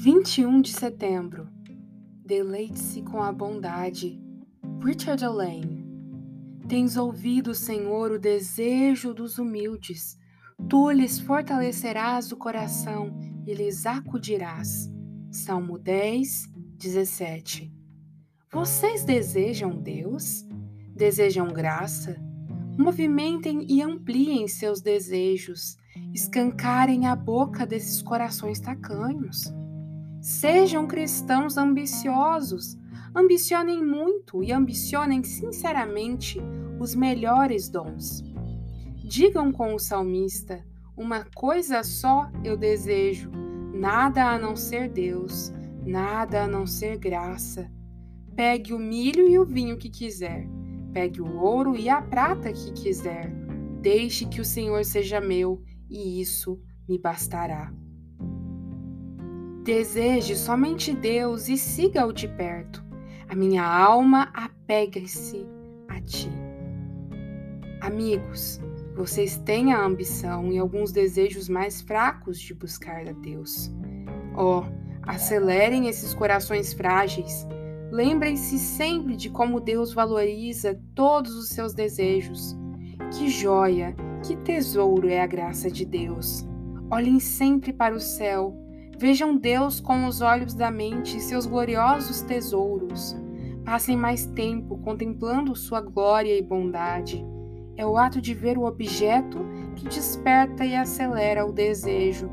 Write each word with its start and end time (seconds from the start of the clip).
21 0.00 0.60
de 0.60 0.72
setembro. 0.72 1.48
Deleite-se 2.24 3.02
com 3.02 3.20
a 3.20 3.32
bondade. 3.32 4.22
Richard 4.80 5.26
Lane. 5.26 5.84
Tens 6.68 6.96
ouvido, 6.96 7.52
Senhor, 7.52 8.12
o 8.12 8.18
desejo 8.18 9.12
dos 9.12 9.38
humildes. 9.38 10.16
Tu 10.68 10.92
lhes 10.92 11.18
fortalecerás 11.18 12.30
o 12.30 12.36
coração 12.36 13.18
e 13.44 13.52
lhes 13.52 13.86
acudirás. 13.86 14.88
Salmo 15.32 15.76
10, 15.76 16.48
17. 16.76 17.74
Vocês 18.52 19.02
desejam 19.02 19.82
Deus? 19.82 20.46
Desejam 20.94 21.48
graça? 21.48 22.22
Movimentem 22.78 23.66
e 23.68 23.82
ampliem 23.82 24.46
seus 24.46 24.80
desejos, 24.80 25.76
escancarem 26.14 27.08
a 27.08 27.16
boca 27.16 27.66
desses 27.66 28.00
corações 28.00 28.60
tacanhos. 28.60 29.52
Sejam 30.28 30.86
cristãos 30.86 31.56
ambiciosos, 31.56 32.76
ambicionem 33.16 33.82
muito 33.82 34.44
e 34.44 34.52
ambicionem 34.52 35.24
sinceramente 35.24 36.38
os 36.78 36.94
melhores 36.94 37.70
dons. 37.70 38.22
Digam 39.02 39.50
com 39.50 39.74
o 39.74 39.78
salmista: 39.78 40.62
Uma 40.94 41.24
coisa 41.34 41.82
só 41.82 42.30
eu 42.44 42.58
desejo, 42.58 43.30
nada 43.72 44.26
a 44.26 44.38
não 44.38 44.54
ser 44.54 44.90
Deus, 44.90 45.50
nada 45.82 46.42
a 46.42 46.46
não 46.46 46.66
ser 46.66 46.98
graça. 46.98 47.72
Pegue 48.36 48.74
o 48.74 48.78
milho 48.78 49.26
e 49.26 49.38
o 49.38 49.46
vinho 49.46 49.78
que 49.78 49.88
quiser, 49.88 50.46
pegue 50.92 51.22
o 51.22 51.38
ouro 51.38 51.74
e 51.74 51.88
a 51.88 52.02
prata 52.02 52.52
que 52.52 52.70
quiser. 52.72 53.32
Deixe 53.80 54.26
que 54.26 54.42
o 54.42 54.44
Senhor 54.44 54.84
seja 54.84 55.22
meu, 55.22 55.62
e 55.88 56.20
isso 56.20 56.60
me 56.86 56.98
bastará. 56.98 57.72
Deseje 59.68 60.34
somente 60.34 60.94
Deus 60.94 61.46
e 61.50 61.58
siga-o 61.58 62.10
de 62.10 62.26
perto. 62.26 62.82
A 63.28 63.34
minha 63.34 63.62
alma 63.62 64.30
apega-se 64.32 65.46
a 65.86 66.00
ti. 66.00 66.30
Amigos, 67.82 68.62
vocês 68.96 69.36
têm 69.36 69.74
a 69.74 69.84
ambição 69.84 70.50
e 70.50 70.56
alguns 70.56 70.90
desejos 70.90 71.50
mais 71.50 71.82
fracos 71.82 72.40
de 72.40 72.54
buscar 72.54 73.06
a 73.06 73.12
Deus. 73.12 73.70
Oh, 74.34 74.62
acelerem 75.02 75.86
esses 75.86 76.14
corações 76.14 76.72
frágeis. 76.72 77.46
Lembrem-se 77.92 78.58
sempre 78.58 79.16
de 79.16 79.28
como 79.28 79.60
Deus 79.60 79.92
valoriza 79.92 80.80
todos 80.94 81.36
os 81.36 81.50
seus 81.50 81.74
desejos. 81.74 82.56
Que 83.12 83.28
joia, 83.28 83.94
que 84.26 84.34
tesouro 84.34 85.10
é 85.10 85.20
a 85.20 85.26
graça 85.26 85.70
de 85.70 85.84
Deus. 85.84 86.48
Olhem 86.90 87.20
sempre 87.20 87.70
para 87.70 87.94
o 87.94 88.00
céu 88.00 88.66
Vejam 88.98 89.36
Deus 89.36 89.80
com 89.80 90.06
os 90.06 90.20
olhos 90.20 90.54
da 90.54 90.72
mente 90.72 91.18
e 91.18 91.20
seus 91.20 91.46
gloriosos 91.46 92.20
tesouros. 92.22 93.16
Passem 93.64 93.96
mais 93.96 94.26
tempo 94.26 94.76
contemplando 94.78 95.54
sua 95.54 95.80
glória 95.80 96.36
e 96.36 96.42
bondade. 96.42 97.24
É 97.76 97.86
o 97.86 97.96
ato 97.96 98.20
de 98.20 98.34
ver 98.34 98.58
o 98.58 98.64
objeto 98.64 99.38
que 99.76 99.84
desperta 99.84 100.64
e 100.64 100.74
acelera 100.74 101.46
o 101.46 101.52
desejo. 101.52 102.28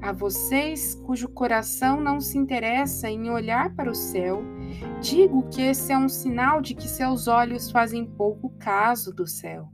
A 0.00 0.10
vocês 0.10 0.94
cujo 0.94 1.28
coração 1.28 2.00
não 2.00 2.18
se 2.18 2.38
interessa 2.38 3.10
em 3.10 3.28
olhar 3.28 3.74
para 3.74 3.90
o 3.90 3.94
céu, 3.94 4.42
digo 5.02 5.50
que 5.50 5.60
esse 5.60 5.92
é 5.92 5.98
um 5.98 6.08
sinal 6.08 6.62
de 6.62 6.74
que 6.74 6.88
seus 6.88 7.28
olhos 7.28 7.70
fazem 7.70 8.06
pouco 8.06 8.48
caso 8.58 9.12
do 9.12 9.26
céu. 9.26 9.68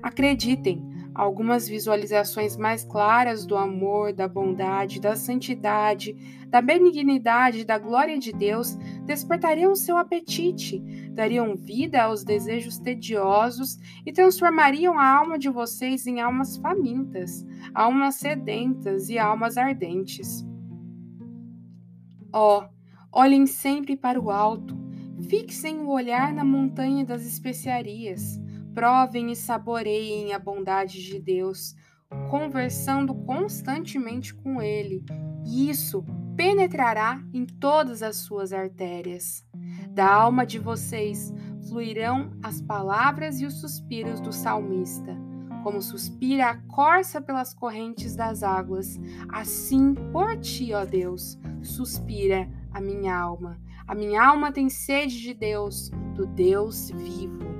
Acreditem, 0.00 0.86
algumas 1.16 1.66
visualizações 1.66 2.58
mais 2.58 2.84
claras 2.84 3.46
do 3.46 3.56
amor, 3.56 4.12
da 4.12 4.28
bondade, 4.28 5.00
da 5.00 5.16
santidade, 5.16 6.14
da 6.48 6.60
benignidade, 6.60 7.64
da 7.64 7.78
glória 7.78 8.18
de 8.18 8.32
Deus 8.32 8.76
despertariam 9.06 9.74
seu 9.74 9.96
apetite, 9.96 10.78
dariam 11.12 11.56
vida 11.56 12.02
aos 12.02 12.22
desejos 12.22 12.78
tediosos 12.78 13.78
e 14.04 14.12
transformariam 14.12 14.98
a 14.98 15.08
alma 15.08 15.38
de 15.38 15.48
vocês 15.48 16.06
em 16.06 16.20
almas 16.20 16.58
famintas, 16.58 17.46
almas 17.74 18.16
sedentas 18.16 19.08
e 19.08 19.18
almas 19.18 19.56
ardentes. 19.56 20.46
Ó, 22.30 22.60
oh, 22.60 23.20
olhem 23.20 23.46
sempre 23.46 23.96
para 23.96 24.20
o 24.20 24.30
alto, 24.30 24.76
fixem 25.30 25.78
o 25.78 25.88
olhar 25.88 26.34
na 26.34 26.44
montanha 26.44 27.06
das 27.06 27.24
especiarias 27.24 28.38
Provem 28.76 29.32
e 29.32 29.34
saboreiem 29.34 30.34
a 30.34 30.38
bondade 30.38 31.02
de 31.02 31.18
Deus, 31.18 31.74
conversando 32.28 33.14
constantemente 33.14 34.34
com 34.34 34.60
Ele, 34.60 35.02
e 35.46 35.70
isso 35.70 36.04
penetrará 36.36 37.18
em 37.32 37.46
todas 37.46 38.02
as 38.02 38.16
suas 38.16 38.52
artérias. 38.52 39.42
Da 39.88 40.12
alma 40.12 40.44
de 40.44 40.58
vocês 40.58 41.32
fluirão 41.66 42.36
as 42.42 42.60
palavras 42.60 43.40
e 43.40 43.46
os 43.46 43.62
suspiros 43.62 44.20
do 44.20 44.30
salmista. 44.30 45.16
Como 45.62 45.80
suspira 45.80 46.50
a 46.50 46.56
corça 46.68 47.18
pelas 47.18 47.54
correntes 47.54 48.14
das 48.14 48.42
águas, 48.42 49.00
assim 49.30 49.94
por 50.12 50.36
ti, 50.36 50.74
ó 50.74 50.84
Deus, 50.84 51.38
suspira 51.62 52.46
a 52.74 52.78
minha 52.78 53.16
alma. 53.16 53.58
A 53.88 53.94
minha 53.94 54.22
alma 54.22 54.52
tem 54.52 54.68
sede 54.68 55.18
de 55.18 55.32
Deus, 55.32 55.90
do 56.14 56.26
Deus 56.26 56.90
vivo. 56.90 57.55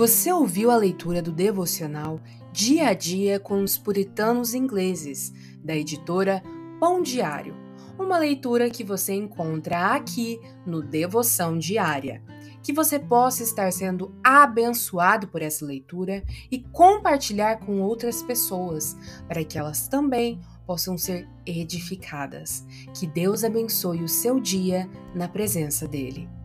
Você 0.00 0.32
ouviu 0.32 0.70
a 0.70 0.78
leitura 0.78 1.20
do 1.20 1.30
devocional 1.30 2.22
Dia 2.54 2.88
a 2.88 2.94
Dia 2.94 3.38
com 3.38 3.62
os 3.62 3.76
Puritanos 3.76 4.54
Ingleses, 4.54 5.30
da 5.62 5.76
editora 5.76 6.42
Pão 6.80 7.02
Diário. 7.02 7.54
Uma 7.98 8.16
leitura 8.16 8.70
que 8.70 8.82
você 8.82 9.12
encontra 9.12 9.94
aqui 9.94 10.40
no 10.64 10.80
Devoção 10.80 11.58
Diária. 11.58 12.22
Que 12.62 12.72
você 12.72 12.98
possa 12.98 13.42
estar 13.42 13.70
sendo 13.74 14.18
abençoado 14.24 15.28
por 15.28 15.42
essa 15.42 15.66
leitura 15.66 16.24
e 16.50 16.60
compartilhar 16.72 17.56
com 17.56 17.82
outras 17.82 18.22
pessoas, 18.22 18.96
para 19.28 19.44
que 19.44 19.58
elas 19.58 19.86
também 19.86 20.40
possam 20.66 20.96
ser 20.96 21.28
edificadas. 21.44 22.64
Que 22.98 23.06
Deus 23.06 23.44
abençoe 23.44 24.02
o 24.02 24.08
seu 24.08 24.40
dia 24.40 24.88
na 25.14 25.28
presença 25.28 25.86
dEle. 25.86 26.39